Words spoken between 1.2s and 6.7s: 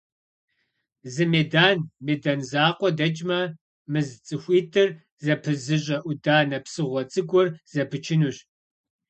медан, медан закъуэ дэкӀмэ, мы цӀыхуитӀыр зэпызыщӀэ Ӏуданэ